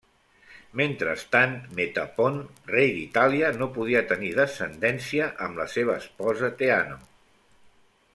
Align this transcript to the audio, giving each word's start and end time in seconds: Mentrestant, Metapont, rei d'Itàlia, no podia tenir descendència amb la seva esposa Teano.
Mentrestant, 0.79 1.51
Metapont, 1.79 2.39
rei 2.71 2.89
d'Itàlia, 2.95 3.51
no 3.59 3.67
podia 3.75 4.01
tenir 4.13 4.31
descendència 4.39 5.29
amb 5.49 5.61
la 5.63 5.69
seva 5.75 5.99
esposa 6.05 6.51
Teano. 6.63 6.99